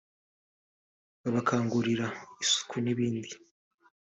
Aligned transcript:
babakangurira 1.21 2.07
isuku 2.43 2.75
n’ibindi 2.83 3.29